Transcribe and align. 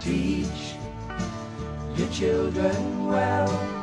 teach 0.00 0.74
your 1.96 2.08
children 2.08 3.06
well. 3.06 3.79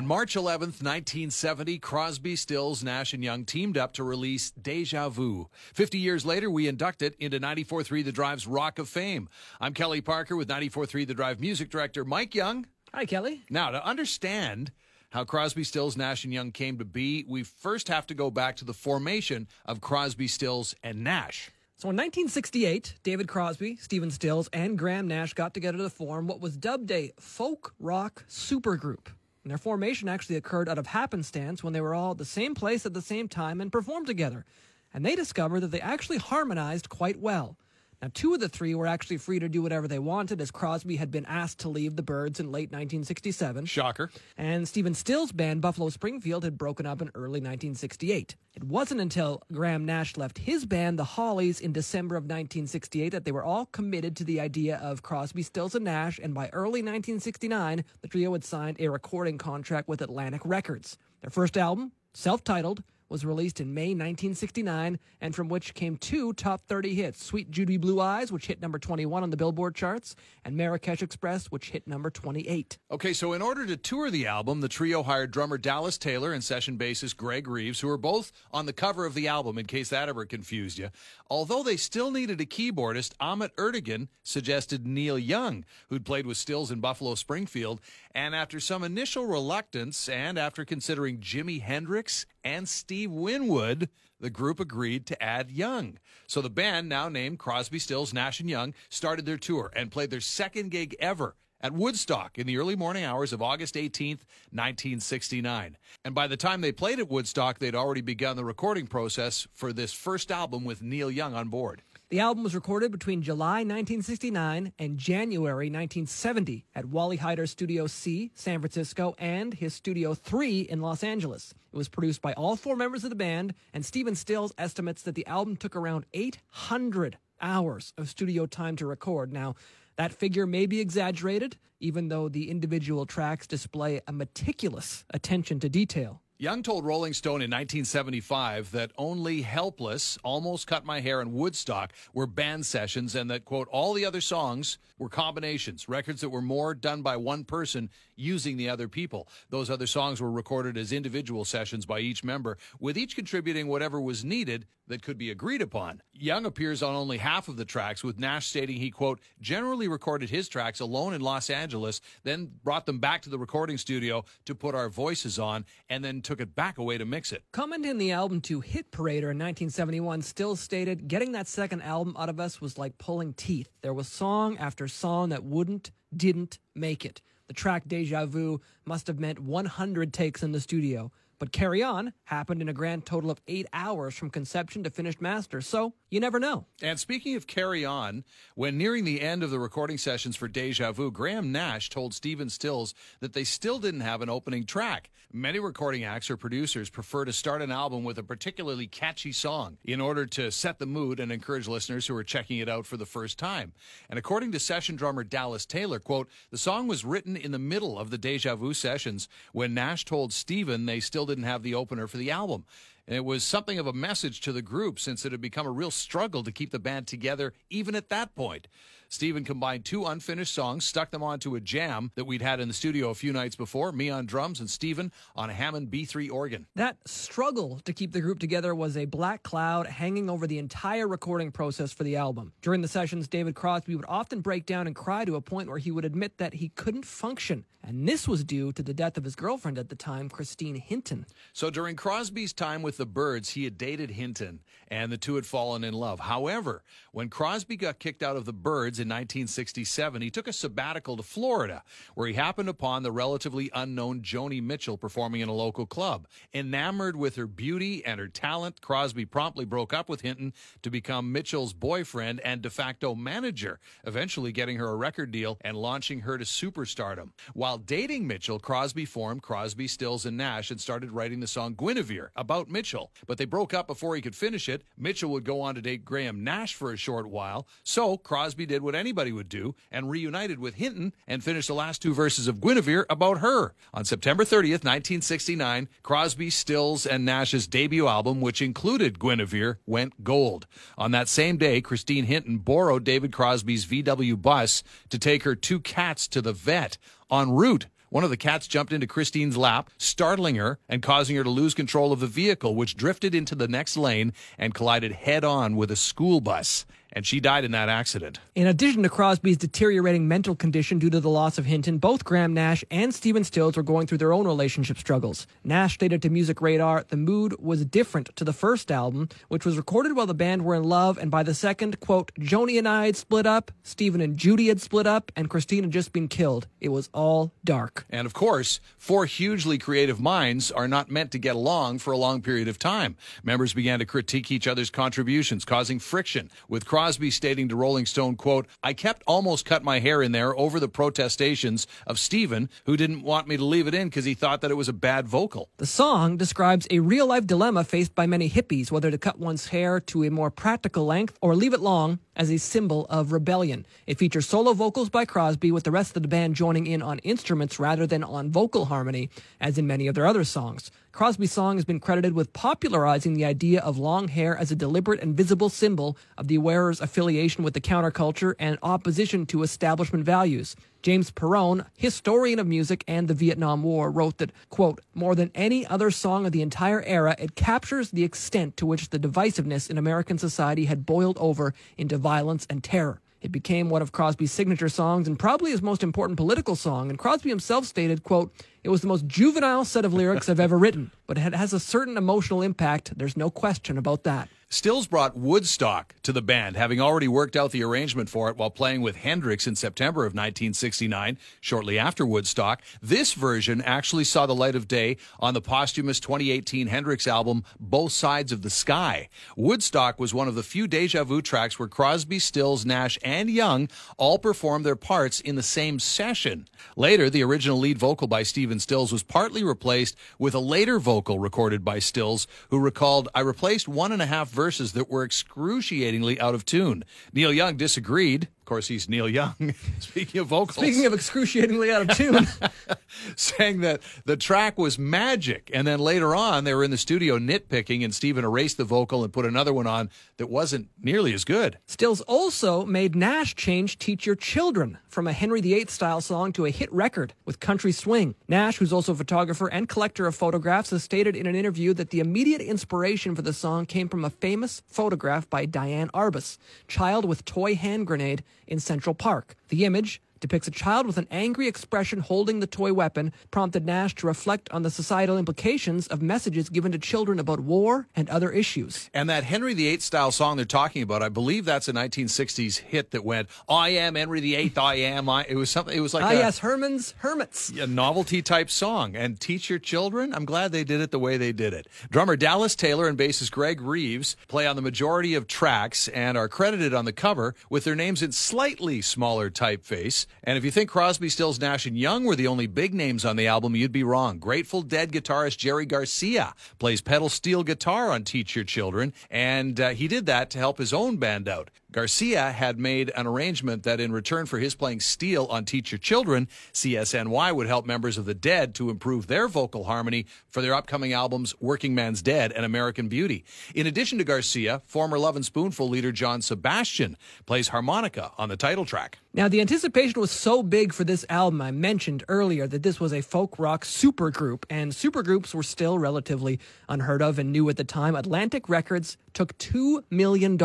On 0.00 0.06
March 0.06 0.34
11th, 0.34 0.80
1970, 0.80 1.78
Crosby, 1.78 2.34
Stills, 2.34 2.82
Nash, 2.82 3.12
and 3.12 3.22
Young 3.22 3.44
teamed 3.44 3.76
up 3.76 3.92
to 3.92 4.02
release 4.02 4.50
Deja 4.50 5.10
Vu. 5.10 5.50
50 5.74 5.98
years 5.98 6.24
later, 6.24 6.50
we 6.50 6.68
induct 6.68 7.02
it 7.02 7.14
into 7.18 7.38
94.3 7.38 8.02
The 8.02 8.10
Drive's 8.10 8.46
Rock 8.46 8.78
of 8.78 8.88
Fame. 8.88 9.28
I'm 9.60 9.74
Kelly 9.74 10.00
Parker 10.00 10.36
with 10.36 10.48
94.3 10.48 11.06
The 11.06 11.12
Drive 11.12 11.38
music 11.38 11.68
director 11.68 12.02
Mike 12.06 12.34
Young. 12.34 12.64
Hi, 12.94 13.04
Kelly. 13.04 13.42
Now, 13.50 13.72
to 13.72 13.86
understand 13.86 14.72
how 15.10 15.24
Crosby, 15.24 15.64
Stills, 15.64 15.98
Nash, 15.98 16.24
and 16.24 16.32
Young 16.32 16.50
came 16.50 16.78
to 16.78 16.86
be, 16.86 17.26
we 17.28 17.42
first 17.42 17.88
have 17.88 18.06
to 18.06 18.14
go 18.14 18.30
back 18.30 18.56
to 18.56 18.64
the 18.64 18.72
formation 18.72 19.48
of 19.66 19.82
Crosby, 19.82 20.28
Stills, 20.28 20.74
and 20.82 21.04
Nash. 21.04 21.50
So 21.76 21.90
in 21.90 21.96
1968, 21.96 22.94
David 23.02 23.28
Crosby, 23.28 23.76
Stephen 23.76 24.10
Stills, 24.10 24.48
and 24.54 24.78
Graham 24.78 25.06
Nash 25.08 25.34
got 25.34 25.52
together 25.52 25.76
to 25.76 25.90
form 25.90 26.26
what 26.26 26.40
was 26.40 26.56
dubbed 26.56 26.90
a 26.90 27.12
folk 27.18 27.74
rock 27.78 28.24
supergroup. 28.30 29.08
And 29.42 29.50
their 29.50 29.58
formation 29.58 30.08
actually 30.08 30.36
occurred 30.36 30.68
out 30.68 30.78
of 30.78 30.88
happenstance 30.88 31.64
when 31.64 31.72
they 31.72 31.80
were 31.80 31.94
all 31.94 32.12
at 32.12 32.18
the 32.18 32.24
same 32.24 32.54
place 32.54 32.84
at 32.84 32.94
the 32.94 33.02
same 33.02 33.28
time 33.28 33.60
and 33.60 33.72
performed 33.72 34.06
together. 34.06 34.44
And 34.92 35.04
they 35.04 35.16
discovered 35.16 35.60
that 35.60 35.70
they 35.70 35.80
actually 35.80 36.18
harmonized 36.18 36.88
quite 36.88 37.20
well. 37.20 37.56
Now, 38.02 38.08
two 38.14 38.32
of 38.32 38.40
the 38.40 38.48
three 38.48 38.74
were 38.74 38.86
actually 38.86 39.18
free 39.18 39.38
to 39.40 39.48
do 39.48 39.60
whatever 39.60 39.86
they 39.86 39.98
wanted, 39.98 40.40
as 40.40 40.50
Crosby 40.50 40.96
had 40.96 41.10
been 41.10 41.26
asked 41.26 41.58
to 41.60 41.68
leave 41.68 41.96
the 41.96 42.02
Byrds 42.02 42.40
in 42.40 42.46
late 42.46 42.70
1967. 42.70 43.66
Shocker. 43.66 44.10
And 44.38 44.66
Stephen 44.66 44.94
Stills' 44.94 45.32
band, 45.32 45.60
Buffalo 45.60 45.90
Springfield, 45.90 46.44
had 46.44 46.56
broken 46.56 46.86
up 46.86 47.02
in 47.02 47.10
early 47.14 47.40
1968. 47.40 48.36
It 48.54 48.64
wasn't 48.64 49.02
until 49.02 49.42
Graham 49.52 49.84
Nash 49.84 50.16
left 50.16 50.38
his 50.38 50.64
band, 50.64 50.98
the 50.98 51.04
Hollies, 51.04 51.60
in 51.60 51.72
December 51.72 52.16
of 52.16 52.24
1968 52.24 53.10
that 53.10 53.26
they 53.26 53.32
were 53.32 53.44
all 53.44 53.66
committed 53.66 54.16
to 54.16 54.24
the 54.24 54.40
idea 54.40 54.78
of 54.78 55.02
Crosby, 55.02 55.42
Stills, 55.42 55.74
and 55.74 55.84
Nash, 55.84 56.18
and 56.22 56.32
by 56.32 56.48
early 56.54 56.80
1969, 56.80 57.84
the 58.00 58.08
trio 58.08 58.32
had 58.32 58.44
signed 58.44 58.78
a 58.80 58.88
recording 58.88 59.36
contract 59.36 59.88
with 59.88 60.00
Atlantic 60.00 60.40
Records. 60.46 60.96
Their 61.20 61.30
first 61.30 61.58
album, 61.58 61.92
self 62.14 62.42
titled, 62.42 62.82
was 63.10 63.24
released 63.24 63.60
in 63.60 63.74
May 63.74 63.88
1969, 63.88 64.98
and 65.20 65.34
from 65.34 65.48
which 65.48 65.74
came 65.74 65.96
two 65.96 66.32
top 66.32 66.62
30 66.68 66.94
hits 66.94 67.22
Suite 67.22 67.50
Judy 67.50 67.76
Blue 67.76 68.00
Eyes, 68.00 68.32
which 68.32 68.46
hit 68.46 68.62
number 68.62 68.78
21 68.78 69.22
on 69.22 69.30
the 69.30 69.36
Billboard 69.36 69.74
charts, 69.74 70.14
and 70.44 70.56
Marrakesh 70.56 71.02
Express, 71.02 71.46
which 71.46 71.70
hit 71.70 71.86
number 71.88 72.08
28. 72.08 72.78
Okay, 72.90 73.12
so 73.12 73.32
in 73.32 73.42
order 73.42 73.66
to 73.66 73.76
tour 73.76 74.10
the 74.10 74.28
album, 74.28 74.60
the 74.60 74.68
trio 74.68 75.02
hired 75.02 75.32
drummer 75.32 75.58
Dallas 75.58 75.98
Taylor 75.98 76.32
and 76.32 76.42
session 76.42 76.78
bassist 76.78 77.16
Greg 77.16 77.48
Reeves, 77.48 77.80
who 77.80 77.88
were 77.88 77.98
both 77.98 78.30
on 78.52 78.66
the 78.66 78.72
cover 78.72 79.04
of 79.04 79.14
the 79.14 79.26
album, 79.26 79.58
in 79.58 79.66
case 79.66 79.88
that 79.88 80.08
ever 80.08 80.24
confused 80.24 80.78
you. 80.78 80.90
Although 81.28 81.64
they 81.64 81.76
still 81.76 82.12
needed 82.12 82.40
a 82.40 82.46
keyboardist, 82.46 83.14
Ahmet 83.18 83.54
Ertegun 83.56 84.06
suggested 84.22 84.86
Neil 84.86 85.18
Young, 85.18 85.64
who'd 85.88 86.06
played 86.06 86.26
with 86.26 86.36
Stills 86.36 86.70
in 86.70 86.80
Buffalo 86.80 87.16
Springfield. 87.16 87.80
And 88.14 88.34
after 88.34 88.60
some 88.60 88.84
initial 88.84 89.26
reluctance, 89.26 90.08
and 90.08 90.38
after 90.38 90.64
considering 90.64 91.18
Jimi 91.18 91.60
Hendrix 91.60 92.26
and 92.44 92.68
Steve 92.68 93.10
Winwood, 93.10 93.88
the 94.20 94.30
group 94.30 94.60
agreed 94.60 95.06
to 95.06 95.22
add 95.22 95.50
Young. 95.50 95.98
So 96.26 96.40
the 96.40 96.50
band, 96.50 96.88
now 96.88 97.08
named 97.08 97.38
Crosby, 97.38 97.78
Stills, 97.78 98.12
Nash, 98.12 98.40
and 98.40 98.50
Young, 98.50 98.74
started 98.88 99.26
their 99.26 99.38
tour 99.38 99.72
and 99.74 99.90
played 99.90 100.10
their 100.10 100.20
second 100.20 100.70
gig 100.70 100.94
ever 101.00 101.36
at 101.60 101.72
Woodstock 101.72 102.38
in 102.38 102.46
the 102.46 102.58
early 102.58 102.76
morning 102.76 103.04
hours 103.04 103.32
of 103.32 103.42
August 103.42 103.74
18th, 103.74 104.24
1969. 104.52 105.76
And 106.04 106.14
by 106.14 106.26
the 106.26 106.36
time 106.36 106.60
they 106.60 106.72
played 106.72 106.98
at 106.98 107.10
Woodstock, 107.10 107.58
they'd 107.58 107.74
already 107.74 108.00
begun 108.00 108.36
the 108.36 108.44
recording 108.44 108.86
process 108.86 109.46
for 109.52 109.72
this 109.72 109.92
first 109.92 110.30
album 110.30 110.64
with 110.64 110.82
Neil 110.82 111.10
Young 111.10 111.34
on 111.34 111.48
board. 111.48 111.82
The 112.10 112.18
album 112.18 112.42
was 112.42 112.56
recorded 112.56 112.90
between 112.90 113.22
July 113.22 113.58
1969 113.58 114.72
and 114.80 114.98
January 114.98 115.66
1970 115.66 116.66
at 116.74 116.86
Wally 116.86 117.18
Heider's 117.18 117.52
Studio 117.52 117.86
C, 117.86 118.32
San 118.34 118.58
Francisco, 118.58 119.14
and 119.16 119.54
his 119.54 119.74
Studio 119.74 120.14
3 120.14 120.62
in 120.62 120.80
Los 120.80 121.04
Angeles. 121.04 121.54
It 121.72 121.76
was 121.76 121.88
produced 121.88 122.20
by 122.20 122.32
all 122.32 122.56
four 122.56 122.74
members 122.74 123.04
of 123.04 123.10
the 123.10 123.16
band, 123.16 123.54
and 123.72 123.86
Stephen 123.86 124.16
Stills 124.16 124.52
estimates 124.58 125.02
that 125.02 125.14
the 125.14 125.26
album 125.28 125.54
took 125.54 125.76
around 125.76 126.04
800 126.12 127.16
hours 127.40 127.92
of 127.96 128.08
studio 128.08 128.44
time 128.44 128.74
to 128.74 128.86
record. 128.86 129.32
Now, 129.32 129.54
that 129.94 130.12
figure 130.12 130.48
may 130.48 130.66
be 130.66 130.80
exaggerated, 130.80 131.58
even 131.78 132.08
though 132.08 132.28
the 132.28 132.50
individual 132.50 133.06
tracks 133.06 133.46
display 133.46 134.00
a 134.08 134.12
meticulous 134.12 135.04
attention 135.14 135.60
to 135.60 135.68
detail. 135.68 136.22
Young 136.40 136.62
told 136.62 136.86
Rolling 136.86 137.12
Stone 137.12 137.42
in 137.42 137.50
1975 137.50 138.72
that 138.72 138.92
only 138.96 139.42
Helpless, 139.42 140.16
Almost 140.24 140.66
Cut 140.66 140.86
My 140.86 141.00
Hair, 141.00 141.20
and 141.20 141.34
Woodstock 141.34 141.92
were 142.14 142.26
band 142.26 142.64
sessions, 142.64 143.14
and 143.14 143.30
that, 143.30 143.44
quote, 143.44 143.68
all 143.70 143.92
the 143.92 144.06
other 144.06 144.22
songs 144.22 144.78
were 144.98 145.10
combinations, 145.10 145.86
records 145.86 146.22
that 146.22 146.30
were 146.30 146.40
more 146.40 146.72
done 146.72 147.02
by 147.02 147.18
one 147.18 147.44
person 147.44 147.90
using 148.16 148.56
the 148.56 148.70
other 148.70 148.88
people. 148.88 149.28
Those 149.50 149.68
other 149.68 149.86
songs 149.86 150.18
were 150.18 150.30
recorded 150.30 150.78
as 150.78 150.92
individual 150.92 151.44
sessions 151.44 151.84
by 151.84 152.00
each 152.00 152.24
member, 152.24 152.56
with 152.78 152.96
each 152.96 153.16
contributing 153.16 153.68
whatever 153.68 154.00
was 154.00 154.24
needed 154.24 154.64
that 154.86 155.02
could 155.02 155.18
be 155.18 155.30
agreed 155.30 155.62
upon. 155.62 156.02
Young 156.12 156.44
appears 156.46 156.82
on 156.82 156.94
only 156.94 157.18
half 157.18 157.48
of 157.48 157.56
the 157.56 157.64
tracks, 157.64 158.02
with 158.02 158.18
Nash 158.18 158.46
stating 158.46 158.76
he, 158.76 158.90
quote, 158.90 159.20
generally 159.40 159.88
recorded 159.88 160.30
his 160.30 160.48
tracks 160.48 160.80
alone 160.80 161.14
in 161.14 161.20
Los 161.20 161.48
Angeles, 161.48 162.00
then 162.24 162.50
brought 162.64 162.86
them 162.86 162.98
back 162.98 163.22
to 163.22 163.30
the 163.30 163.38
recording 163.38 163.78
studio 163.78 164.24
to 164.46 164.54
put 164.54 164.74
our 164.74 164.88
voices 164.88 165.38
on, 165.38 165.64
and 165.88 166.04
then 166.04 166.20
took 166.30 166.40
it 166.40 166.54
back 166.54 166.78
away 166.78 166.96
to 166.96 167.04
mix 167.04 167.32
it. 167.32 167.42
Commenting 167.50 167.98
the 167.98 168.12
album 168.12 168.40
to 168.40 168.60
Hit 168.60 168.92
Parader 168.92 169.32
in 169.32 169.38
1971, 169.40 170.22
Still 170.22 170.54
stated, 170.54 171.08
Getting 171.08 171.32
that 171.32 171.48
second 171.48 171.82
album 171.82 172.14
out 172.16 172.28
of 172.28 172.38
us 172.38 172.60
was 172.60 172.78
like 172.78 172.98
pulling 172.98 173.32
teeth. 173.32 173.68
There 173.82 173.92
was 173.92 174.06
song 174.06 174.56
after 174.56 174.86
song 174.86 175.30
that 175.30 175.42
wouldn't, 175.42 175.90
didn't 176.16 176.60
make 176.72 177.04
it. 177.04 177.20
The 177.48 177.54
track 177.54 177.88
Deja 177.88 178.26
Vu 178.26 178.60
must 178.84 179.08
have 179.08 179.18
meant 179.18 179.40
100 179.40 180.12
takes 180.12 180.44
in 180.44 180.52
the 180.52 180.60
studio. 180.60 181.10
But 181.40 181.52
Carry 181.52 181.82
On 181.82 182.12
happened 182.24 182.60
in 182.60 182.68
a 182.68 182.74
grand 182.74 183.06
total 183.06 183.30
of 183.30 183.40
eight 183.48 183.66
hours 183.72 184.14
from 184.14 184.28
conception 184.28 184.84
to 184.84 184.90
finished 184.90 185.22
master, 185.22 185.62
so 185.62 185.94
you 186.10 186.20
never 186.20 186.38
know. 186.38 186.66
And 186.82 187.00
speaking 187.00 187.34
of 187.34 187.46
Carry 187.46 187.82
On, 187.82 188.24
when 188.54 188.76
nearing 188.76 189.04
the 189.04 189.22
end 189.22 189.42
of 189.42 189.50
the 189.50 189.58
recording 189.58 189.96
sessions 189.96 190.36
for 190.36 190.48
Deja 190.48 190.92
Vu, 190.92 191.10
Graham 191.10 191.50
Nash 191.50 191.88
told 191.88 192.12
Stephen 192.12 192.50
Stills 192.50 192.94
that 193.20 193.32
they 193.32 193.44
still 193.44 193.78
didn't 193.78 194.00
have 194.00 194.20
an 194.20 194.28
opening 194.28 194.66
track. 194.66 195.10
Many 195.32 195.60
recording 195.60 196.02
acts 196.02 196.28
or 196.28 196.36
producers 196.36 196.90
prefer 196.90 197.24
to 197.24 197.32
start 197.32 197.62
an 197.62 197.70
album 197.70 198.02
with 198.02 198.18
a 198.18 198.22
particularly 198.24 198.88
catchy 198.88 199.30
song 199.30 199.78
in 199.84 200.00
order 200.00 200.26
to 200.26 200.50
set 200.50 200.80
the 200.80 200.86
mood 200.86 201.20
and 201.20 201.30
encourage 201.30 201.68
listeners 201.68 202.06
who 202.06 202.16
are 202.16 202.24
checking 202.24 202.58
it 202.58 202.68
out 202.68 202.84
for 202.84 202.96
the 202.96 203.06
first 203.06 203.38
time. 203.38 203.72
And 204.10 204.18
according 204.18 204.50
to 204.52 204.58
session 204.58 204.96
drummer 204.96 205.22
Dallas 205.22 205.64
Taylor, 205.64 206.00
quote, 206.00 206.28
the 206.50 206.58
song 206.58 206.88
was 206.88 207.04
written 207.04 207.36
in 207.36 207.52
the 207.52 207.60
middle 207.60 207.96
of 207.96 208.10
the 208.10 208.18
Deja 208.18 208.56
Vu 208.56 208.74
sessions 208.74 209.28
when 209.52 209.72
Nash 209.72 210.04
told 210.04 210.32
Stephen 210.32 210.86
they 210.86 210.98
still 210.98 211.29
didn't 211.30 211.44
have 211.44 211.62
the 211.62 211.74
opener 211.74 212.06
for 212.06 212.18
the 212.18 212.30
album. 212.30 212.64
And 213.06 213.16
it 213.16 213.24
was 213.24 213.44
something 213.44 213.78
of 213.78 213.86
a 213.86 213.92
message 213.92 214.40
to 214.42 214.52
the 214.52 214.62
group 214.62 214.98
since 214.98 215.24
it 215.24 215.32
had 215.32 215.40
become 215.40 215.66
a 215.66 215.70
real 215.70 215.90
struggle 215.90 216.42
to 216.44 216.52
keep 216.52 216.70
the 216.70 216.78
band 216.78 217.06
together 217.06 217.52
even 217.68 217.94
at 217.94 218.08
that 218.08 218.34
point. 218.34 218.68
Stephen 219.12 219.42
combined 219.42 219.84
two 219.84 220.06
unfinished 220.06 220.54
songs, 220.54 220.84
stuck 220.84 221.10
them 221.10 221.20
onto 221.20 221.56
a 221.56 221.60
jam 221.60 222.12
that 222.14 222.24
we'd 222.24 222.40
had 222.40 222.60
in 222.60 222.68
the 222.68 222.74
studio 222.74 223.10
a 223.10 223.14
few 223.14 223.32
nights 223.32 223.56
before, 223.56 223.90
me 223.90 224.08
on 224.08 224.24
drums 224.24 224.60
and 224.60 224.70
Stephen 224.70 225.10
on 225.34 225.50
a 225.50 225.52
Hammond 225.52 225.90
B3 225.90 226.30
organ. 226.30 226.68
That 226.76 226.96
struggle 227.06 227.80
to 227.84 227.92
keep 227.92 228.12
the 228.12 228.20
group 228.20 228.38
together 228.38 228.72
was 228.72 228.96
a 228.96 229.06
black 229.06 229.42
cloud 229.42 229.88
hanging 229.88 230.30
over 230.30 230.46
the 230.46 230.58
entire 230.58 231.08
recording 231.08 231.50
process 231.50 231.92
for 231.92 232.04
the 232.04 232.14
album. 232.14 232.52
During 232.62 232.82
the 232.82 232.88
sessions, 232.88 233.26
David 233.26 233.56
Crosby 233.56 233.96
would 233.96 234.04
often 234.06 234.42
break 234.42 234.64
down 234.64 234.86
and 234.86 234.94
cry 234.94 235.24
to 235.24 235.34
a 235.34 235.40
point 235.40 235.68
where 235.68 235.78
he 235.78 235.90
would 235.90 236.04
admit 236.04 236.38
that 236.38 236.54
he 236.54 236.68
couldn't 236.68 237.04
function. 237.04 237.64
And 237.82 238.06
this 238.06 238.28
was 238.28 238.44
due 238.44 238.72
to 238.72 238.82
the 238.82 238.94
death 238.94 239.16
of 239.16 239.24
his 239.24 239.34
girlfriend 239.34 239.78
at 239.78 239.88
the 239.88 239.96
time, 239.96 240.28
Christine 240.28 240.74
Hinton. 240.74 241.26
So 241.52 241.70
during 241.70 241.96
Crosby's 241.96 242.52
time 242.52 242.82
with 242.82 242.89
with 242.90 242.96
the 242.96 243.06
Byrds, 243.06 243.50
he 243.50 243.62
had 243.62 243.78
dated 243.78 244.10
Hinton, 244.10 244.58
and 244.88 245.12
the 245.12 245.16
two 245.16 245.36
had 245.36 245.46
fallen 245.46 245.84
in 245.84 245.94
love. 245.94 246.18
However, 246.18 246.82
when 247.12 247.28
Crosby 247.28 247.76
got 247.76 248.00
kicked 248.00 248.20
out 248.20 248.34
of 248.34 248.46
the 248.46 248.52
Byrds 248.52 248.98
in 248.98 249.06
1967, 249.06 250.20
he 250.20 250.28
took 250.28 250.48
a 250.48 250.52
sabbatical 250.52 251.16
to 251.16 251.22
Florida, 251.22 251.84
where 252.16 252.26
he 252.26 252.34
happened 252.34 252.68
upon 252.68 253.04
the 253.04 253.12
relatively 253.12 253.70
unknown 253.72 254.22
Joni 254.22 254.60
Mitchell 254.60 254.98
performing 254.98 255.40
in 255.40 255.48
a 255.48 255.52
local 255.52 255.86
club. 255.86 256.26
Enamored 256.52 257.14
with 257.14 257.36
her 257.36 257.46
beauty 257.46 258.04
and 258.04 258.18
her 258.18 258.26
talent, 258.26 258.80
Crosby 258.80 259.24
promptly 259.24 259.64
broke 259.64 259.94
up 259.94 260.08
with 260.08 260.22
Hinton 260.22 260.52
to 260.82 260.90
become 260.90 261.30
Mitchell's 261.30 261.72
boyfriend 261.72 262.40
and 262.40 262.60
de 262.60 262.70
facto 262.70 263.14
manager, 263.14 263.78
eventually 264.04 264.50
getting 264.50 264.78
her 264.78 264.88
a 264.88 264.96
record 264.96 265.30
deal 265.30 265.58
and 265.60 265.76
launching 265.76 266.22
her 266.22 266.36
to 266.36 266.44
superstardom. 266.44 267.30
While 267.54 267.78
dating 267.78 268.26
Mitchell, 268.26 268.58
Crosby 268.58 269.04
formed 269.04 269.42
Crosby, 269.42 269.86
Stills, 269.86 270.26
and 270.26 270.36
Nash 270.36 270.72
and 270.72 270.80
started 270.80 271.12
writing 271.12 271.38
the 271.38 271.46
song 271.46 271.74
Guinevere 271.74 272.32
about 272.34 272.68
Mitchell. 272.80 273.12
But 273.26 273.36
they 273.36 273.44
broke 273.44 273.74
up 273.74 273.86
before 273.86 274.16
he 274.16 274.22
could 274.22 274.34
finish 274.34 274.66
it. 274.66 274.84
Mitchell 274.96 275.30
would 275.32 275.44
go 275.44 275.60
on 275.60 275.74
to 275.74 275.82
date 275.82 276.02
Graham 276.02 276.42
Nash 276.42 276.74
for 276.74 276.90
a 276.90 276.96
short 276.96 277.28
while. 277.28 277.68
So 277.82 278.16
Crosby 278.16 278.64
did 278.64 278.80
what 278.80 278.94
anybody 278.94 279.32
would 279.32 279.50
do 279.50 279.74
and 279.92 280.08
reunited 280.08 280.58
with 280.58 280.76
Hinton 280.76 281.12
and 281.28 281.44
finished 281.44 281.68
the 281.68 281.74
last 281.74 282.00
two 282.00 282.14
verses 282.14 282.48
of 282.48 282.62
Guinevere 282.62 283.04
about 283.10 283.40
her. 283.40 283.74
On 283.92 284.06
September 284.06 284.44
30th, 284.44 284.82
1969, 284.82 285.90
Crosby, 286.02 286.48
Stills, 286.48 287.04
and 287.04 287.22
Nash's 287.22 287.66
debut 287.66 288.08
album, 288.08 288.40
which 288.40 288.62
included 288.62 289.18
Guinevere, 289.18 289.78
went 289.84 290.24
gold. 290.24 290.66
On 290.96 291.10
that 291.10 291.28
same 291.28 291.58
day, 291.58 291.82
Christine 291.82 292.24
Hinton 292.24 292.56
borrowed 292.56 293.04
David 293.04 293.30
Crosby's 293.30 293.84
VW 293.84 294.40
bus 294.40 294.82
to 295.10 295.18
take 295.18 295.42
her 295.42 295.54
two 295.54 295.80
cats 295.80 296.26
to 296.28 296.40
the 296.40 296.54
vet. 296.54 296.96
En 297.30 297.50
route, 297.50 297.88
one 298.10 298.24
of 298.24 298.30
the 298.30 298.36
cats 298.36 298.66
jumped 298.66 298.92
into 298.92 299.06
Christine's 299.06 299.56
lap, 299.56 299.88
startling 299.96 300.56
her 300.56 300.78
and 300.88 301.00
causing 301.00 301.36
her 301.36 301.44
to 301.44 301.50
lose 301.50 301.74
control 301.74 302.12
of 302.12 302.20
the 302.20 302.26
vehicle, 302.26 302.74
which 302.74 302.96
drifted 302.96 303.34
into 303.34 303.54
the 303.54 303.68
next 303.68 303.96
lane 303.96 304.32
and 304.58 304.74
collided 304.74 305.12
head 305.12 305.44
on 305.44 305.76
with 305.76 305.90
a 305.92 305.96
school 305.96 306.40
bus. 306.40 306.84
And 307.12 307.26
she 307.26 307.40
died 307.40 307.64
in 307.64 307.72
that 307.72 307.88
accident. 307.88 308.38
In 308.54 308.66
addition 308.66 309.02
to 309.02 309.08
Crosby's 309.08 309.56
deteriorating 309.56 310.28
mental 310.28 310.54
condition 310.54 310.98
due 310.98 311.10
to 311.10 311.18
the 311.18 311.28
loss 311.28 311.58
of 311.58 311.64
Hinton, 311.64 311.98
both 311.98 312.24
Graham 312.24 312.54
Nash 312.54 312.84
and 312.90 313.12
Stephen 313.12 313.42
Stills 313.42 313.76
were 313.76 313.82
going 313.82 314.06
through 314.06 314.18
their 314.18 314.32
own 314.32 314.46
relationship 314.46 314.96
struggles. 314.96 315.46
Nash 315.64 315.94
stated 315.94 316.22
to 316.22 316.30
Music 316.30 316.60
Radar, 316.60 317.04
the 317.08 317.16
mood 317.16 317.56
was 317.58 317.84
different 317.84 318.34
to 318.36 318.44
the 318.44 318.52
first 318.52 318.92
album, 318.92 319.28
which 319.48 319.66
was 319.66 319.76
recorded 319.76 320.14
while 320.14 320.26
the 320.26 320.34
band 320.34 320.64
were 320.64 320.76
in 320.76 320.84
love, 320.84 321.18
and 321.18 321.32
by 321.32 321.42
the 321.42 321.54
second, 321.54 321.98
quote, 321.98 322.32
Joni 322.36 322.78
and 322.78 322.86
I 322.86 323.06
had 323.06 323.16
split 323.16 323.46
up, 323.46 323.72
Stephen 323.82 324.20
and 324.20 324.36
Judy 324.36 324.68
had 324.68 324.80
split 324.80 325.06
up, 325.06 325.32
and 325.34 325.50
Christine 325.50 325.82
had 325.82 325.92
just 325.92 326.12
been 326.12 326.28
killed. 326.28 326.68
It 326.80 326.90
was 326.90 327.10
all 327.12 327.52
dark. 327.64 328.06
And 328.08 328.24
of 328.24 328.34
course, 328.34 328.80
four 328.98 329.26
hugely 329.26 329.78
creative 329.78 330.20
minds 330.20 330.70
are 330.70 330.86
not 330.86 331.10
meant 331.10 331.32
to 331.32 331.38
get 331.38 331.56
along 331.56 331.98
for 331.98 332.12
a 332.12 332.16
long 332.16 332.40
period 332.40 332.68
of 332.68 332.78
time. 332.78 333.16
Members 333.42 333.74
began 333.74 333.98
to 333.98 334.06
critique 334.06 334.50
each 334.52 334.68
other's 334.68 334.90
contributions, 334.90 335.64
causing 335.64 335.98
friction, 335.98 336.50
with 336.68 336.86
Crosby 336.86 336.99
stating 337.30 337.68
to 337.68 337.76
Rolling 337.76 338.06
Stone, 338.06 338.36
quote, 338.36 338.66
I 338.82 338.92
kept 338.92 339.22
almost 339.26 339.64
cut 339.64 339.82
my 339.82 340.00
hair 340.00 340.22
in 340.22 340.32
there 340.32 340.56
over 340.58 340.78
the 340.78 340.88
protestations 340.88 341.86
of 342.06 342.18
Stephen, 342.18 342.68
who 342.84 342.96
didn't 342.96 343.22
want 343.22 343.48
me 343.48 343.56
to 343.56 343.64
leave 343.64 343.86
it 343.86 343.94
in 343.94 344.08
because 344.08 344.24
he 344.24 344.34
thought 344.34 344.60
that 344.60 344.70
it 344.70 344.76
was 344.76 344.88
a 344.88 344.92
bad 344.92 345.26
vocal. 345.26 345.70
The 345.78 345.86
song 345.86 346.36
describes 346.36 346.86
a 346.90 347.00
real 347.00 347.26
life 347.26 347.46
dilemma 347.46 347.84
faced 347.84 348.14
by 348.14 348.26
many 348.26 348.50
hippies 348.50 348.90
whether 348.90 349.10
to 349.10 349.18
cut 349.18 349.38
one's 349.38 349.68
hair 349.68 350.00
to 350.00 350.24
a 350.24 350.30
more 350.30 350.50
practical 350.50 351.06
length 351.06 351.38
or 351.40 351.56
leave 351.56 351.72
it 351.72 351.80
long 351.80 352.18
as 352.36 352.50
a 352.50 352.58
symbol 352.58 353.06
of 353.10 353.32
rebellion. 353.32 353.86
It 354.06 354.18
features 354.18 354.46
solo 354.46 354.72
vocals 354.72 355.10
by 355.10 355.24
Crosby, 355.24 355.72
with 355.72 355.84
the 355.84 355.90
rest 355.90 356.16
of 356.16 356.22
the 356.22 356.28
band 356.28 356.54
joining 356.54 356.86
in 356.86 357.02
on 357.02 357.18
instruments 357.20 357.78
rather 357.78 358.06
than 358.06 358.24
on 358.24 358.50
vocal 358.50 358.86
harmony, 358.86 359.30
as 359.60 359.78
in 359.78 359.86
many 359.86 360.06
of 360.06 360.14
their 360.14 360.26
other 360.26 360.44
songs. 360.44 360.90
Crosby's 361.12 361.50
song 361.50 361.76
has 361.76 361.84
been 361.84 361.98
credited 361.98 362.34
with 362.34 362.52
popularizing 362.52 363.34
the 363.34 363.44
idea 363.44 363.80
of 363.80 363.98
long 363.98 364.28
hair 364.28 364.56
as 364.56 364.70
a 364.70 364.76
deliberate 364.76 365.20
and 365.20 365.36
visible 365.36 365.68
symbol 365.68 366.16
of 366.38 366.46
the 366.46 366.58
wearer's 366.58 367.00
affiliation 367.00 367.64
with 367.64 367.74
the 367.74 367.80
counterculture 367.80 368.54
and 368.60 368.78
opposition 368.82 369.44
to 369.46 369.64
establishment 369.64 370.24
values. 370.24 370.76
James 371.02 371.32
Perone, 371.32 371.84
historian 371.96 372.60
of 372.60 372.66
music 372.68 373.02
and 373.08 373.26
the 373.26 373.34
Vietnam 373.34 373.82
War, 373.82 374.10
wrote 374.10 374.38
that, 374.38 374.52
quote, 374.70 375.00
more 375.12 375.34
than 375.34 375.50
any 375.54 375.84
other 375.84 376.12
song 376.12 376.46
of 376.46 376.52
the 376.52 376.62
entire 376.62 377.02
era, 377.02 377.34
it 377.38 377.56
captures 377.56 378.12
the 378.12 378.24
extent 378.24 378.76
to 378.76 378.86
which 378.86 379.10
the 379.10 379.18
divisiveness 379.18 379.90
in 379.90 379.98
American 379.98 380.38
society 380.38 380.84
had 380.84 381.06
boiled 381.06 381.38
over 381.38 381.74
into 381.98 382.18
violence 382.18 382.66
and 382.70 382.84
terror. 382.84 383.20
It 383.40 383.52
became 383.52 383.88
one 383.88 384.02
of 384.02 384.12
Crosby's 384.12 384.52
signature 384.52 384.88
songs 384.88 385.26
and 385.26 385.38
probably 385.38 385.70
his 385.70 385.80
most 385.80 386.02
important 386.02 386.36
political 386.36 386.76
song. 386.76 387.08
And 387.08 387.18
Crosby 387.18 387.48
himself 387.48 387.86
stated, 387.86 388.22
quote, 388.22 388.52
it 388.84 388.90
was 388.90 389.00
the 389.00 389.06
most 389.06 389.26
juvenile 389.26 389.84
set 389.84 390.04
of 390.04 390.12
lyrics 390.12 390.48
I've 390.48 390.60
ever 390.60 390.78
written, 390.78 391.10
but 391.26 391.38
it 391.38 391.54
has 391.54 391.72
a 391.72 391.80
certain 391.80 392.16
emotional 392.16 392.62
impact. 392.62 393.16
There's 393.16 393.36
no 393.36 393.50
question 393.50 393.96
about 393.96 394.24
that. 394.24 394.48
Stills 394.72 395.08
brought 395.08 395.36
Woodstock 395.36 396.14
to 396.22 396.32
the 396.32 396.40
band, 396.40 396.76
having 396.76 397.00
already 397.00 397.26
worked 397.26 397.56
out 397.56 397.72
the 397.72 397.82
arrangement 397.82 398.28
for 398.28 398.48
it 398.48 398.56
while 398.56 398.70
playing 398.70 399.00
with 399.00 399.16
Hendrix 399.16 399.66
in 399.66 399.74
September 399.74 400.20
of 400.20 400.30
1969, 400.32 401.38
shortly 401.60 401.98
after 401.98 402.24
Woodstock. 402.24 402.80
This 403.02 403.32
version 403.32 403.82
actually 403.82 404.22
saw 404.22 404.46
the 404.46 404.54
light 404.54 404.76
of 404.76 404.86
day 404.86 405.16
on 405.40 405.54
the 405.54 405.60
posthumous 405.60 406.20
2018 406.20 406.86
Hendrix 406.86 407.26
album, 407.26 407.64
Both 407.80 408.12
Sides 408.12 408.52
of 408.52 408.62
the 408.62 408.70
Sky. 408.70 409.28
Woodstock 409.56 410.20
was 410.20 410.32
one 410.32 410.46
of 410.46 410.54
the 410.54 410.62
few 410.62 410.86
Deja 410.86 411.24
Vu 411.24 411.42
tracks 411.42 411.76
where 411.76 411.88
Crosby, 411.88 412.38
Stills, 412.38 412.86
Nash, 412.86 413.18
and 413.24 413.50
Young 413.50 413.88
all 414.18 414.38
performed 414.38 414.86
their 414.86 414.94
parts 414.94 415.40
in 415.40 415.56
the 415.56 415.64
same 415.64 415.98
session. 415.98 416.68
Later, 416.94 417.28
the 417.28 417.42
original 417.42 417.80
lead 417.80 417.98
vocal 417.98 418.28
by 418.28 418.44
Stephen 418.44 418.78
Stills 418.78 419.10
was 419.10 419.24
partly 419.24 419.64
replaced 419.64 420.16
with 420.38 420.54
a 420.54 420.60
later 420.60 421.00
vocal 421.00 421.40
recorded 421.40 421.84
by 421.84 421.98
Stills, 421.98 422.46
who 422.68 422.78
recalled, 422.78 423.28
I 423.34 423.40
replaced 423.40 423.88
one 423.88 424.12
and 424.12 424.22
a 424.22 424.26
half 424.26 424.59
verses 424.60 424.92
that 424.92 425.08
were 425.08 425.24
excruciatingly 425.24 426.38
out 426.38 426.54
of 426.54 426.66
tune. 426.66 427.02
Neil 427.32 427.50
Young 427.50 427.78
disagreed. 427.78 428.46
Of 428.70 428.74
course, 428.74 428.86
he's 428.86 429.08
Neil 429.08 429.28
Young. 429.28 429.74
Speaking 429.98 430.40
of 430.40 430.46
vocals. 430.46 430.76
Speaking 430.76 431.04
of 431.04 431.12
excruciatingly 431.12 431.90
out 431.90 432.02
of 432.02 432.08
tune, 432.16 432.46
saying 433.34 433.80
that 433.80 434.00
the 434.26 434.36
track 434.36 434.78
was 434.78 434.96
magic. 434.96 435.72
And 435.74 435.88
then 435.88 435.98
later 435.98 436.36
on, 436.36 436.62
they 436.62 436.72
were 436.72 436.84
in 436.84 436.92
the 436.92 436.96
studio 436.96 437.36
nitpicking, 437.36 438.04
and 438.04 438.14
Stephen 438.14 438.44
erased 438.44 438.76
the 438.76 438.84
vocal 438.84 439.24
and 439.24 439.32
put 439.32 439.44
another 439.44 439.72
one 439.72 439.88
on 439.88 440.08
that 440.36 440.46
wasn't 440.46 440.88
nearly 441.02 441.34
as 441.34 441.44
good. 441.44 441.78
Stills 441.88 442.20
also 442.20 442.86
made 442.86 443.16
Nash 443.16 443.56
change 443.56 443.98
Teach 443.98 444.24
Your 444.24 444.36
Children 444.36 444.98
from 445.08 445.26
a 445.26 445.32
Henry 445.32 445.60
VIII 445.60 445.86
style 445.86 446.20
song 446.20 446.52
to 446.52 446.64
a 446.64 446.70
hit 446.70 446.92
record 446.92 447.34
with 447.44 447.58
country 447.58 447.90
swing. 447.90 448.36
Nash, 448.46 448.76
who's 448.76 448.92
also 448.92 449.10
a 449.10 449.16
photographer 449.16 449.66
and 449.66 449.88
collector 449.88 450.28
of 450.28 450.36
photographs, 450.36 450.90
has 450.90 451.02
stated 451.02 451.34
in 451.34 451.48
an 451.48 451.56
interview 451.56 451.92
that 451.94 452.10
the 452.10 452.20
immediate 452.20 452.60
inspiration 452.60 453.34
for 453.34 453.42
the 453.42 453.52
song 453.52 453.84
came 453.84 454.08
from 454.08 454.24
a 454.24 454.30
famous 454.30 454.82
photograph 454.86 455.50
by 455.50 455.66
Diane 455.66 456.08
Arbus, 456.14 456.56
child 456.86 457.24
with 457.24 457.44
toy 457.44 457.74
hand 457.74 458.06
grenade 458.06 458.44
in 458.70 458.78
Central 458.80 459.14
Park. 459.14 459.56
The 459.68 459.84
image, 459.84 460.22
depicts 460.40 460.66
a 460.66 460.70
child 460.70 461.06
with 461.06 461.18
an 461.18 461.28
angry 461.30 461.68
expression 461.68 462.20
holding 462.20 462.60
the 462.60 462.66
toy 462.66 462.92
weapon, 462.92 463.32
prompted 463.50 463.84
Nash 463.86 464.14
to 464.16 464.26
reflect 464.26 464.70
on 464.70 464.82
the 464.82 464.90
societal 464.90 465.38
implications 465.38 466.06
of 466.08 466.22
messages 466.22 466.68
given 466.68 466.92
to 466.92 466.98
children 466.98 467.38
about 467.38 467.60
war 467.60 468.08
and 468.16 468.28
other 468.30 468.50
issues. 468.50 469.10
And 469.14 469.28
that 469.30 469.44
Henry 469.44 469.74
VIII 469.74 469.98
style 470.00 470.30
song 470.32 470.56
they're 470.56 470.64
talking 470.64 471.02
about, 471.02 471.22
I 471.22 471.28
believe 471.28 471.64
that's 471.64 471.88
a 471.88 471.92
1960s 471.92 472.78
hit 472.78 473.10
that 473.10 473.24
went, 473.24 473.48
I 473.68 473.90
am 473.90 474.14
Henry 474.14 474.40
VIII, 474.40 474.72
I 474.76 474.94
am. 474.96 475.28
I. 475.28 475.44
It 475.48 475.56
was 475.56 475.70
something, 475.70 475.96
it 475.96 476.00
was 476.00 476.14
like 476.14 476.24
Ah, 476.24 476.30
a, 476.30 476.34
yes, 476.34 476.58
Herman's 476.60 477.14
Hermits. 477.18 477.70
a 477.70 477.86
novelty 477.86 478.42
type 478.42 478.70
song. 478.70 479.14
And 479.16 479.38
teach 479.38 479.68
your 479.68 479.78
children, 479.78 480.34
I'm 480.34 480.44
glad 480.44 480.72
they 480.72 480.84
did 480.84 481.00
it 481.00 481.10
the 481.10 481.18
way 481.18 481.36
they 481.36 481.52
did 481.52 481.72
it. 481.74 481.86
Drummer 482.10 482.36
Dallas 482.36 482.74
Taylor 482.74 483.08
and 483.08 483.18
bassist 483.18 483.50
Greg 483.50 483.80
Reeves 483.80 484.36
play 484.48 484.66
on 484.66 484.76
the 484.76 484.82
majority 484.82 485.34
of 485.34 485.46
tracks 485.46 486.08
and 486.08 486.38
are 486.38 486.48
credited 486.48 486.94
on 486.94 487.04
the 487.04 487.12
cover 487.12 487.54
with 487.68 487.84
their 487.84 487.94
names 487.94 488.22
in 488.22 488.32
slightly 488.32 489.00
smaller 489.02 489.50
typeface. 489.50 490.26
And 490.42 490.56
if 490.56 490.64
you 490.64 490.70
think 490.70 490.88
Crosby, 490.88 491.28
Stills, 491.28 491.60
Nash, 491.60 491.86
and 491.86 491.98
Young 491.98 492.24
were 492.24 492.36
the 492.36 492.46
only 492.46 492.66
big 492.66 492.94
names 492.94 493.24
on 493.24 493.36
the 493.36 493.46
album, 493.46 493.76
you'd 493.76 493.92
be 493.92 494.04
wrong. 494.04 494.38
Grateful 494.38 494.82
Dead 494.82 495.12
guitarist 495.12 495.58
Jerry 495.58 495.86
Garcia 495.86 496.54
plays 496.78 497.00
pedal 497.00 497.28
steel 497.28 497.62
guitar 497.62 498.10
on 498.10 498.24
Teach 498.24 498.54
Your 498.56 498.64
Children, 498.64 499.12
and 499.30 499.80
uh, 499.80 499.90
he 499.90 500.08
did 500.08 500.26
that 500.26 500.50
to 500.50 500.58
help 500.58 500.78
his 500.78 500.92
own 500.92 501.16
band 501.16 501.48
out. 501.48 501.70
Garcia 501.92 502.52
had 502.52 502.78
made 502.78 503.10
an 503.16 503.26
arrangement 503.26 503.82
that 503.82 503.98
in 503.98 504.12
return 504.12 504.46
for 504.46 504.60
his 504.60 504.76
playing 504.76 505.00
steel 505.00 505.46
on 505.46 505.64
Teach 505.64 505.90
Your 505.90 505.98
Children, 505.98 506.46
CSNY 506.72 507.52
would 507.52 507.66
help 507.66 507.84
members 507.84 508.16
of 508.16 508.26
the 508.26 508.34
Dead 508.34 508.76
to 508.76 508.90
improve 508.90 509.26
their 509.26 509.48
vocal 509.48 509.84
harmony 509.84 510.26
for 510.48 510.62
their 510.62 510.72
upcoming 510.72 511.12
albums 511.12 511.52
Workingman's 511.60 512.22
Dead 512.22 512.52
and 512.52 512.64
American 512.64 513.08
Beauty. 513.08 513.44
In 513.74 513.88
addition 513.88 514.18
to 514.18 514.24
Garcia, 514.24 514.82
former 514.86 515.18
Lovin' 515.18 515.42
Spoonful 515.42 515.88
leader 515.88 516.12
John 516.12 516.42
Sebastian 516.42 517.16
plays 517.44 517.68
harmonica 517.68 518.30
on 518.38 518.48
the 518.48 518.56
title 518.56 518.84
track. 518.84 519.18
Now, 519.32 519.48
the 519.48 519.60
anticipation 519.60 520.20
was 520.20 520.30
so 520.30 520.62
big 520.62 520.92
for 520.92 521.04
this 521.04 521.24
album, 521.28 521.60
I 521.60 521.70
mentioned 521.70 522.24
earlier 522.28 522.66
that 522.68 522.82
this 522.82 523.00
was 523.00 523.12
a 523.12 523.20
folk 523.20 523.58
rock 523.58 523.84
supergroup, 523.84 524.64
and 524.70 524.92
supergroups 524.92 525.54
were 525.54 525.62
still 525.62 525.98
relatively 525.98 526.60
unheard 526.88 527.22
of 527.22 527.38
and 527.38 527.52
new 527.52 527.68
at 527.68 527.76
the 527.76 527.84
time. 527.84 528.14
Atlantic 528.14 528.68
Records 528.68 529.16
took 529.34 529.56
$2 529.58 530.02
million 530.10 530.56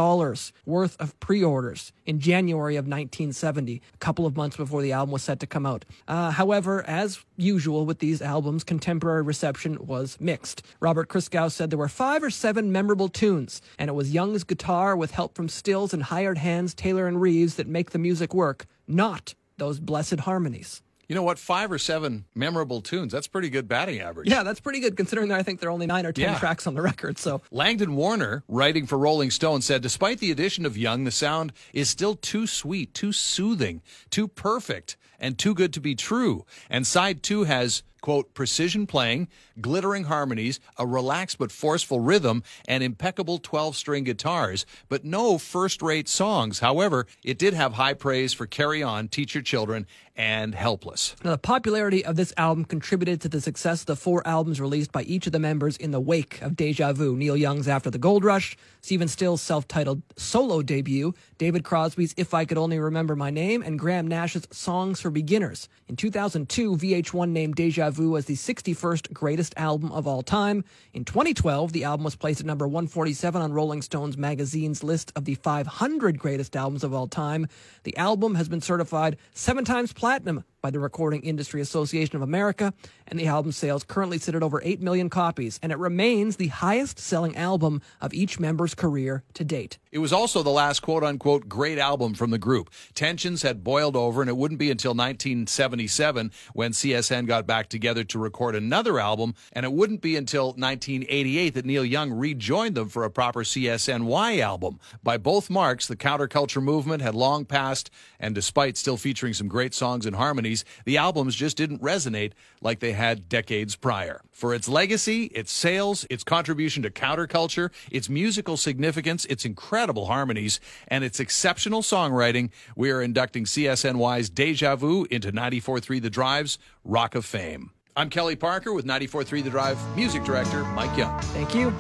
worth 0.65 0.95
of 0.99 1.19
pre 1.19 1.43
orders 1.43 1.91
in 2.05 2.19
January 2.19 2.75
of 2.75 2.85
1970, 2.85 3.81
a 3.93 3.97
couple 3.97 4.25
of 4.25 4.35
months 4.35 4.57
before 4.57 4.81
the 4.81 4.91
album 4.91 5.11
was 5.11 5.23
set 5.23 5.39
to 5.39 5.47
come 5.47 5.65
out. 5.65 5.85
Uh, 6.07 6.31
however, 6.31 6.83
as 6.87 7.23
usual 7.37 7.85
with 7.85 7.99
these 7.99 8.21
albums, 8.21 8.63
contemporary 8.63 9.21
reception 9.21 9.77
was 9.85 10.17
mixed. 10.19 10.63
Robert 10.79 11.09
Christgau 11.09 11.51
said 11.51 11.69
there 11.69 11.79
were 11.79 11.87
five 11.87 12.23
or 12.23 12.29
seven 12.29 12.71
memorable 12.71 13.09
tunes, 13.09 13.61
and 13.77 13.89
it 13.89 13.93
was 13.93 14.13
Young's 14.13 14.43
guitar 14.43 14.95
with 14.95 15.11
help 15.11 15.35
from 15.35 15.49
Stills 15.49 15.93
and 15.93 16.03
hired 16.03 16.37
hands 16.37 16.73
Taylor 16.73 17.07
and 17.07 17.21
Reeves 17.21 17.55
that 17.55 17.67
make 17.67 17.91
the 17.91 17.99
music 17.99 18.33
work, 18.33 18.65
not 18.87 19.35
those 19.57 19.79
blessed 19.79 20.21
harmonies. 20.21 20.81
You 21.07 21.15
know 21.15 21.23
what? 21.23 21.37
Five 21.39 21.71
or 21.71 21.77
seven 21.77 22.25
memorable 22.33 22.81
tunes. 22.81 23.11
That's 23.11 23.27
pretty 23.27 23.49
good 23.49 23.67
batting 23.67 23.99
average. 23.99 24.29
Yeah, 24.29 24.43
that's 24.43 24.59
pretty 24.59 24.79
good 24.79 24.97
considering 24.97 25.29
that 25.29 25.39
I 25.39 25.43
think 25.43 25.59
there 25.59 25.69
are 25.69 25.73
only 25.73 25.85
nine 25.87 26.05
or 26.05 26.11
ten 26.11 26.31
Yeah. 26.33 26.39
tracks 26.39 26.65
on 26.67 26.73
the 26.73 26.81
record. 26.81 27.17
So 27.19 27.41
Langdon 27.51 27.95
Warner, 27.95 28.43
writing 28.47 28.85
for 28.87 28.97
Rolling 28.97 29.31
Stone, 29.31 29.61
said 29.61 29.81
despite 29.81 30.19
the 30.19 30.31
addition 30.31 30.65
of 30.65 30.77
Young, 30.77 31.03
the 31.03 31.11
sound 31.11 31.53
is 31.73 31.89
still 31.89 32.15
too 32.15 32.47
sweet, 32.47 32.93
too 32.93 33.11
soothing, 33.11 33.81
too 34.09 34.27
perfect, 34.27 34.97
and 35.19 35.37
too 35.37 35.53
good 35.53 35.73
to 35.73 35.79
be 35.79 35.95
true. 35.95 36.45
And 36.69 36.85
side 36.87 37.21
two 37.23 37.43
has, 37.43 37.83
quote, 38.05 38.35
precision 38.35 38.85
playing, 38.85 39.27
glittering 39.59 40.03
harmonies, 40.03 40.59
a 40.77 40.85
relaxed 40.85 41.39
but 41.39 41.51
forceful 41.51 41.99
rhythm, 41.99 42.43
and 42.67 42.83
impeccable 42.83 43.39
12 43.39 43.75
string 43.75 44.03
guitars, 44.03 44.63
but 44.89 45.03
no 45.03 45.39
first 45.39 45.81
rate 45.81 46.07
songs. 46.07 46.59
However, 46.59 47.07
it 47.23 47.39
did 47.39 47.55
have 47.55 47.73
high 47.73 47.95
praise 47.95 48.31
for 48.31 48.45
Carry 48.45 48.83
On, 48.83 49.07
Teach 49.07 49.33
Your 49.33 49.41
Children, 49.41 49.87
and 50.15 50.55
Helpless. 50.55 51.15
Now, 51.23 51.31
the 51.31 51.37
popularity 51.37 52.05
of 52.05 52.15
this 52.15 52.33
album 52.37 52.63
contributed 52.65 53.21
to 53.21 53.29
the 53.29 53.41
success 53.41 53.81
of 53.81 53.87
the 53.87 53.95
four 53.95 54.25
albums 54.25 54.61
released 54.61 54.91
by 54.91 55.01
each 55.03 55.25
of 55.25 55.33
the 55.33 55.39
members 55.39 55.75
in 55.75 55.91
the 55.91 55.99
wake 55.99 56.41
of 56.41 56.55
Deja 56.55 56.93
Vu. 56.93 57.15
Neil 57.15 57.35
Young's 57.35 57.67
After 57.67 57.89
the 57.89 57.97
Gold 57.97 58.23
Rush, 58.23 58.55
Stephen 58.81 59.07
Still's 59.07 59.41
self 59.41 59.67
titled 59.67 60.03
solo 60.15 60.61
debut, 60.61 61.13
David 61.37 61.63
Crosby's 61.63 62.13
If 62.17 62.33
I 62.33 62.45
Could 62.45 62.57
Only 62.57 62.79
Remember 62.79 63.15
My 63.15 63.29
Name, 63.29 63.61
and 63.61 63.77
Graham 63.77 64.07
Nash's 64.07 64.47
Songs 64.51 65.01
for 65.01 65.09
Beginners. 65.09 65.67
In 65.87 65.95
2002, 65.95 66.77
VH1 66.77 67.29
named 67.29 67.55
Deja 67.55 67.89
Vu 67.89 67.94
as 67.95 68.25
the 68.25 68.35
61st 68.35 69.13
greatest 69.13 69.53
album 69.55 69.91
of 69.91 70.05
all 70.05 70.21
time. 70.21 70.65
In 70.93 71.05
2012, 71.05 71.71
the 71.71 71.85
album 71.85 72.03
was 72.03 72.15
placed 72.15 72.41
at 72.41 72.45
number 72.45 72.67
147 72.67 73.41
on 73.41 73.53
Rolling 73.53 73.81
Stone's 73.81 74.17
magazine's 74.17 74.83
list 74.83 75.13
of 75.15 75.23
the 75.23 75.35
500 75.35 76.19
greatest 76.19 76.55
albums 76.57 76.83
of 76.83 76.93
all 76.93 77.07
time. 77.07 77.47
The 77.83 77.95
album 77.95 78.35
has 78.35 78.49
been 78.49 78.61
certified 78.61 79.17
seven 79.33 79.63
times 79.63 79.93
platinum 79.93 80.43
by 80.65 80.71
the 80.71 80.79
Recording 80.79 81.21
Industry 81.21 81.61
Association 81.61 82.15
of 82.15 82.23
America, 82.23 82.73
and 83.07 83.19
the 83.19 83.27
album 83.27 83.51
sales 83.51 83.83
currently 83.83 84.17
sit 84.17 84.33
at 84.33 84.41
over 84.41 84.63
8 84.63 84.81
million 84.81 85.11
copies, 85.11 85.59
and 85.61 85.71
it 85.71 85.77
remains 85.77 86.37
the 86.37 86.47
highest 86.47 86.97
selling 86.97 87.37
album 87.37 87.83
of 88.01 88.15
each 88.15 88.39
member's 88.39 88.73
career 88.73 89.23
to 89.35 89.43
date. 89.43 89.77
It 89.91 89.99
was 89.99 90.11
also 90.11 90.41
the 90.41 90.49
last 90.49 90.79
quote 90.79 91.03
unquote 91.03 91.47
great 91.47 91.77
album 91.77 92.15
from 92.15 92.31
the 92.31 92.39
group. 92.39 92.71
Tensions 92.95 93.43
had 93.43 93.63
boiled 93.63 93.95
over, 93.95 94.21
and 94.21 94.29
it 94.29 94.37
wouldn't 94.37 94.59
be 94.59 94.71
until 94.71 94.95
1977 94.95 96.31
when 96.53 96.71
CSN 96.71 97.27
got 97.27 97.45
back 97.45 97.69
together 97.85 98.03
to 98.03 98.17
record 98.17 98.55
another 98.55 98.99
album, 98.99 99.35
and 99.53 99.63
it 99.63 99.71
wouldn't 99.71 100.01
be 100.01 100.15
until 100.15 100.47
1988 100.53 101.53
that 101.53 101.65
Neil 101.65 101.85
Young 101.85 102.11
rejoined 102.11 102.73
them 102.73 102.89
for 102.89 103.03
a 103.03 103.11
proper 103.11 103.43
CSNY 103.43 104.39
album. 104.39 104.79
By 105.03 105.17
both 105.17 105.51
marks, 105.51 105.85
the 105.85 105.95
counterculture 105.95 106.63
movement 106.63 107.03
had 107.03 107.13
long 107.13 107.45
passed, 107.45 107.91
and 108.19 108.33
despite 108.33 108.75
still 108.75 108.97
featuring 108.97 109.35
some 109.35 109.47
great 109.47 109.75
songs 109.75 110.07
and 110.07 110.15
harmonies, 110.15 110.65
the 110.85 110.97
albums 110.97 111.35
just 111.35 111.57
didn't 111.57 111.83
resonate 111.83 112.31
like 112.59 112.79
they 112.79 112.93
had 112.93 113.29
decades 113.29 113.75
prior. 113.75 114.21
For 114.31 114.55
its 114.55 114.67
legacy, 114.67 115.25
its 115.25 115.51
sales, 115.51 116.07
its 116.09 116.23
contribution 116.23 116.81
to 116.81 116.89
counterculture, 116.89 117.69
its 117.91 118.09
musical 118.09 118.57
significance, 118.57 119.25
its 119.25 119.45
incredible 119.45 120.07
harmonies, 120.07 120.59
and 120.87 121.03
its 121.03 121.19
exceptional 121.19 121.83
songwriting, 121.83 122.49
we 122.75 122.89
are 122.89 123.03
inducting 123.03 123.45
CSNY's 123.45 124.31
Deja 124.31 124.75
Vu 124.75 125.05
into 125.11 125.31
94.3 125.31 126.01
The 126.01 126.09
Drive's 126.09 126.57
Rock 126.85 127.15
of 127.15 127.25
Fame. 127.25 127.71
I'm 127.95 128.09
Kelly 128.11 128.35
Parker 128.35 128.71
with 128.71 128.85
94.3 128.85 129.43
The 129.43 129.49
Drive 129.49 129.97
music 129.97 130.23
director 130.23 130.63
Mike 130.65 130.95
Young. 130.95 131.19
Thank 131.19 131.55
you. 131.55 131.71